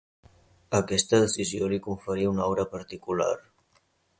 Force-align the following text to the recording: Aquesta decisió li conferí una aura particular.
Aquesta 0.77 1.19
decisió 1.25 1.67
li 1.73 1.79
conferí 1.89 2.27
una 2.33 2.45
aura 2.49 2.67
particular. 2.75 3.33